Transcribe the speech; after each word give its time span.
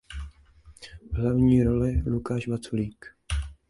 V 1.11 1.15
hlavní 1.17 1.63
roli 1.63 2.01
Lukáš 2.05 2.47
Vaculík. 2.47 3.05